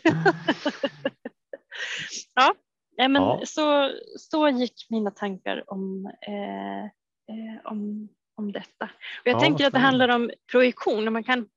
[2.36, 2.56] jag.
[2.98, 3.42] Nej, men Ja.
[3.46, 8.86] så, så gick mina tankar om, eh, eh, om, om detta.
[8.86, 11.08] Och jag Ja, tänker att det handlar om projektion.
[11.08, 11.48] Och Man kan,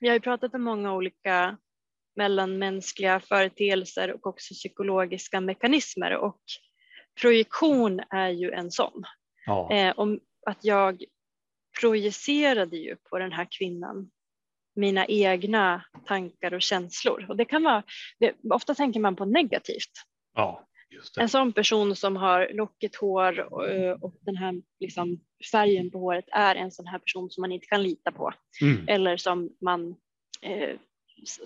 [0.00, 1.58] vi har ju pratat om många olika
[2.16, 6.40] mellanmänskliga företeelser och också psykologiska mekanismer och
[7.20, 9.02] projektion är ju en sån.
[9.46, 11.04] Ja, Eh, om att jag
[11.80, 14.10] projicerade ju på den här kvinnan
[14.78, 17.26] mina egna tankar och känslor.
[17.28, 17.82] Och det kan vara,
[18.18, 19.92] det, ofta tänker man på negativt.
[20.34, 20.64] ja.
[21.18, 25.20] En sån person som har lockigt hår och, eh, och den här liksom,
[25.52, 28.32] färgen på håret är en sån här person som man inte kan lita på.
[28.62, 29.96] Mm, Eller som man
[30.42, 30.76] eh,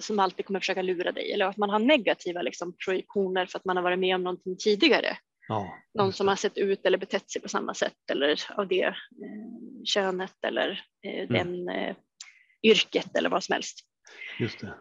[0.01, 1.33] som alltid kommer försöka lura dig.
[1.33, 4.57] Eller att man har negativa liksom, projektioner för att man har varit med om någonting
[4.57, 5.17] tidigare.
[5.49, 8.85] ja, Någon som har sett ut eller betett sig på samma sätt eller av det
[8.85, 8.95] eh,
[9.85, 11.97] könet eller eh, den eh,
[12.63, 13.79] yrket eller vad som helst.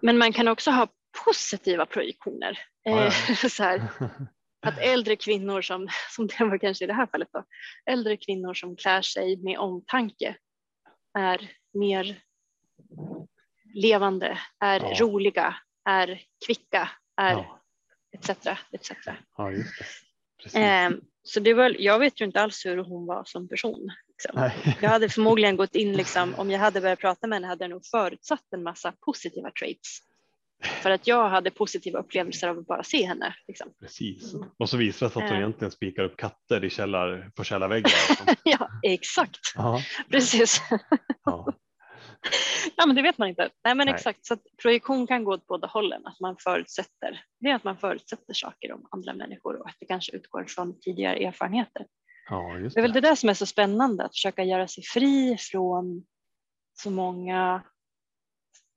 [0.01, 0.87] Men man kan också ha
[1.25, 2.59] positiva projektioner.
[2.83, 3.81] Ja, Eh, så här,
[4.61, 7.43] att äldre kvinnor som, som det var kanske i det här fallet då,
[7.85, 10.35] äldre kvinnor som klär sig med omtanke
[11.19, 12.21] är mer
[13.73, 14.95] levande, är Ja.
[14.99, 15.55] roliga,
[15.89, 16.89] är kvicka,
[17.21, 17.61] är Ja,
[18.17, 18.29] etc.
[18.71, 18.91] etc.
[19.37, 19.85] ja, just det.
[20.43, 20.55] Precis.
[20.59, 20.91] Eh,
[21.23, 23.91] så det var, jag vet ju inte alls hur hon var som person.
[24.23, 24.75] Liksom.
[24.81, 27.69] Jag hade förmodligen gått in, liksom, om jag hade börjat prata med henne hade jag
[27.71, 29.99] nog förutsatt en massa positiva traits.
[30.63, 33.35] För att jag hade positiva upplevelser av att bara se henne.
[33.47, 33.73] Liksom.
[33.79, 34.33] Precis.
[34.59, 35.43] Och så visar det sig att hon Eh.
[35.43, 37.91] egentligen spikar upp katter i källar, på källarväggen.
[38.09, 38.35] liksom.
[38.43, 39.39] ja, exakt.
[40.09, 40.61] Precis.
[41.25, 41.53] ja,
[42.75, 43.49] ja, men det vet man inte.
[43.63, 43.95] Nej, men Nej.
[43.95, 44.25] exakt.
[44.25, 46.07] Så projektion kan gå åt båda hållen.
[46.07, 49.85] Att man förutsätter, det är att man förutsätter saker om andra människor och att det
[49.85, 51.85] kanske utgår från tidigare erfarenheter.
[52.29, 53.01] Ja, just Det är väl det.
[53.01, 56.05] det där som är så spännande, att försöka göra sig fri från
[56.73, 57.63] så många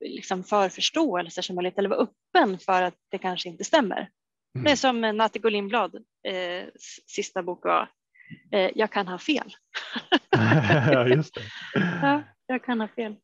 [0.04, 4.10] liksom förförståelser som möjligt eller vara öppen för att det kanske inte stämmer.
[4.54, 4.64] Mm.
[4.64, 5.94] Det är som Natthiko Lindblad
[6.28, 6.68] eh,
[7.06, 7.90] sista bok var,
[8.52, 9.54] eh, jag kan ha fel.
[10.30, 11.42] ja, just det.
[12.02, 13.16] Ja, jag kan ha fel.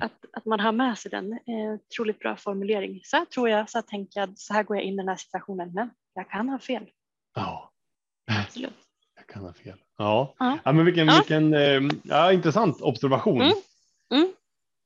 [0.00, 3.00] Att, att man har med sig den, eh, otroligt bra formulering.
[3.04, 5.08] Så här tror jag, så här tänker jag, så här går jag in i den
[5.08, 6.90] här situationen, men jag kan ha fel.
[7.34, 7.72] Ja,
[8.26, 8.83] Absolut.
[9.26, 9.78] Jag kan ha fel.
[9.98, 10.58] Ja, Ja.
[10.64, 11.14] ja men vilken, Ja.
[11.18, 13.40] vilken eh, ja, intressant observation.
[13.42, 13.54] Mm.
[14.14, 14.32] Mm.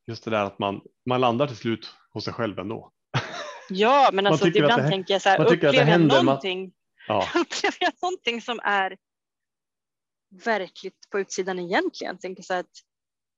[0.06, 2.92] Just det där att man, man landar till slut hos sig själv ändå.
[3.70, 6.24] Ja, men Man alltså ibland det tänker jag så här, man upplever jag händer, man-
[6.24, 6.72] någonting
[7.08, 8.96] Ja, upplever jag någonting som är
[10.44, 12.18] verkligt på utsidan egentligen.
[12.18, 12.70] Tänker så att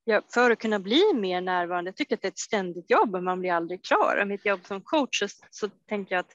[0.03, 3.15] jag, för att kunna bli mer närvarande, jag tycker att det är ett ständigt jobb
[3.15, 4.17] och man blir aldrig klar.
[4.21, 6.31] Och mitt jobb som coach så, så tänker jag att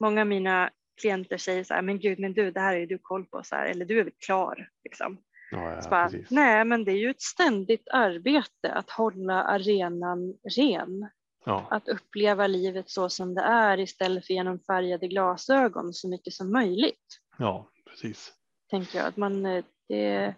[0.00, 2.98] många av mina klienter säger så här, men gud, men du, det här är du
[3.02, 4.68] koll på, så här, eller du är väl klar.
[4.84, 5.18] Liksom.
[5.50, 11.08] Ja, ja, bara, nej, men det är ju ett ständigt arbete att hålla arenan ren.
[11.44, 16.32] Ja, Att uppleva livet så som det är istället för genom färgade glasögon så mycket
[16.32, 17.20] som möjligt.
[17.38, 18.32] ja, precis.
[18.70, 19.06] Tänker jag.
[19.06, 20.34] Att man, eh, det är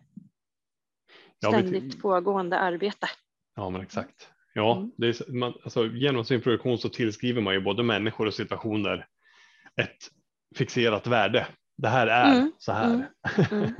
[1.40, 3.08] Ja, ständigt pågående arbete.
[3.56, 4.28] Ja, men exakt.
[4.54, 4.90] Ja, Mm.
[4.96, 9.06] det är, man, alltså, genom sin produktion så tillskriver man ju både människor och situationer
[9.80, 10.10] ett
[10.56, 11.46] fixerat värde.
[11.76, 12.84] Det här är Mm, så här.
[12.84, 13.04] mm,
[13.50, 13.74] mm.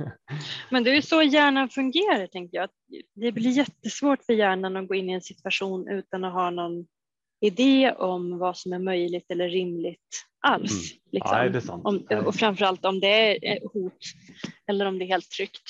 [0.69, 2.69] Men det är ju så hjärnan fungerar tänker jag.
[3.15, 6.85] Det blir jättesvårt för hjärnan att gå in i en situation utan att ha någon
[7.41, 10.93] idé om vad som är möjligt eller rimligt alls.
[11.11, 11.37] Liksom.
[11.51, 11.85] Det är sant.
[11.85, 13.93] Om, och framförallt om det är hot
[14.67, 15.61] eller om det är helt tryggt.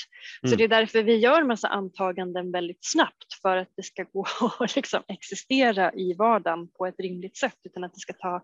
[0.41, 0.57] Så Mm.
[0.57, 4.25] det är därför vi gör massa antaganden väldigt snabbt för att det ska gå
[4.59, 8.43] att liksom existera i vardagen på ett rimligt sätt utan att det ska ta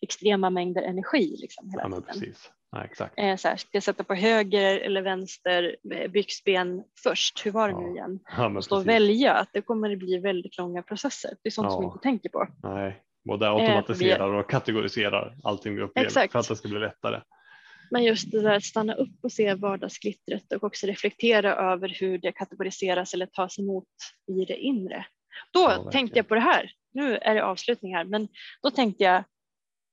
[0.00, 1.36] extrema mängder energi.
[1.40, 2.02] Liksom, hela Ja, tiden.
[2.02, 2.50] precis.
[2.70, 3.14] Ja, exakt.
[3.16, 7.46] Eh, så här, ska jag sätta på höger eller vänster eh, byxben först?
[7.46, 8.18] Hur var det Ja, nu igen?
[8.36, 11.30] Ja, stå och välja att det kommer att bli väldigt långa processer.
[11.42, 11.92] Det är sånt som vi Ja.
[11.92, 12.46] inte tänker på.
[12.62, 16.32] Nej, både automatiserar och kategoriserar allting vi upplever Exakt.
[16.32, 17.20] för att det ska bli lättare.
[17.90, 22.18] Men just det där att stanna upp och se vardagsglittret och också reflektera över hur
[22.18, 23.84] det kategoriseras eller tas emot
[24.30, 25.06] i det inre.
[25.52, 26.70] Då Ja, tänkte jag på det här.
[26.94, 28.28] Nu är det avslutning här, men
[28.62, 29.24] då tänkte jag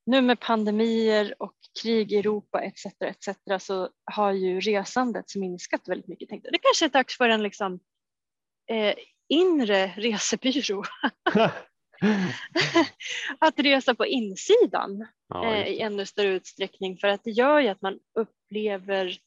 [0.05, 2.85] nu med pandemier och krig i Europa etc.
[2.85, 3.65] etc.
[3.65, 6.29] så har ju resandet minskat väldigt mycket.
[6.29, 6.49] Tänkte.
[6.51, 7.79] Det kanske är dags för en liksom,
[8.71, 8.95] eh,
[9.29, 10.83] inre resebyrå
[13.39, 17.67] att resa på insidan ja, eh, i ännu större utsträckning för att det gör ju
[17.67, 19.17] att man upplever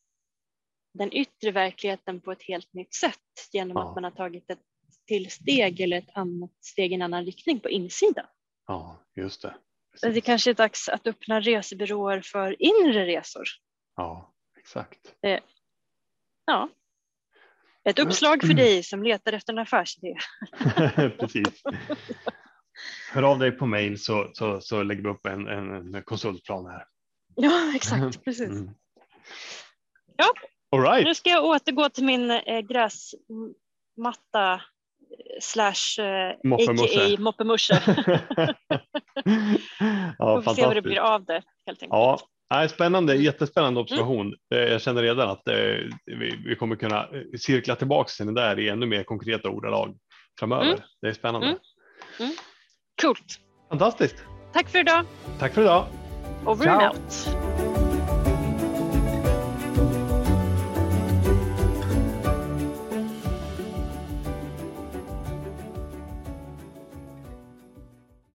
[0.98, 3.20] den yttre verkligheten på ett helt nytt sätt
[3.52, 3.88] genom Ja.
[3.88, 4.62] att man har tagit ett
[5.06, 8.26] till steg eller ett annat steg i en annan riktning på insidan.
[8.66, 9.54] ja, just det.
[10.02, 13.44] Det kanske är dags att öppna resebyråer för inre resor.
[13.96, 14.98] Ja, exakt.
[16.44, 16.68] Ja.
[17.85, 20.16] Ett uppslag för dig som letar efter en affärsidé.
[21.18, 21.62] Precis.
[23.12, 26.85] Hör av dig på mail så, så, så lägger vi upp en, en, konsultplan här.
[27.35, 28.24] Ja, exakt.
[28.24, 28.48] Precis.
[28.48, 28.70] Mm.
[30.16, 30.32] Ja.
[30.70, 31.04] All right.
[31.04, 34.61] Nu ska jag återgå till min eh, gräsmatta eh,
[35.40, 37.16] slash eh, a.k.a.
[37.18, 37.74] moppemusche.
[40.18, 41.90] ja, Vi får se vad det blir av det helt enkelt.
[41.90, 42.18] Ja,
[42.55, 43.24] nej, spännande, Mm.
[43.24, 44.35] jättespännande observation.
[44.55, 45.55] Eh, Jag känner redan att eh,
[46.46, 49.96] vi, kommer kunna eh, cirkla tillbaka till det där i ännu mer konkreta ordalag
[50.40, 50.64] framöver.
[50.66, 50.79] Mm.
[51.02, 51.46] Det är spännande.
[52.20, 52.33] Mm.
[53.02, 53.40] Coolt.
[53.68, 54.16] Fantastiskt.
[54.52, 55.05] Tack för idag.
[55.38, 55.87] Tack för idag.
[56.44, 56.81] Over Ciao.
[56.81, 57.56] and out.